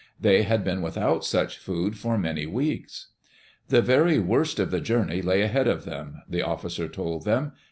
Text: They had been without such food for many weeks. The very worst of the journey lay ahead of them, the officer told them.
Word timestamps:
They 0.19 0.41
had 0.41 0.63
been 0.63 0.81
without 0.81 1.23
such 1.23 1.59
food 1.59 1.95
for 1.95 2.17
many 2.17 2.47
weeks. 2.47 3.09
The 3.67 3.83
very 3.83 4.17
worst 4.17 4.57
of 4.57 4.71
the 4.71 4.81
journey 4.81 5.21
lay 5.21 5.43
ahead 5.43 5.67
of 5.67 5.85
them, 5.85 6.23
the 6.27 6.41
officer 6.41 6.87
told 6.87 7.23
them. 7.23 7.51